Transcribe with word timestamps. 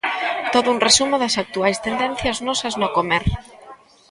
Todo 0.53 0.67
un 0.73 0.79
resumo 0.87 1.15
das 1.21 1.35
actuais 1.43 1.81
tendencias 1.87 2.37
nosas 2.47 2.73
no 2.81 2.87
comer. 2.97 3.23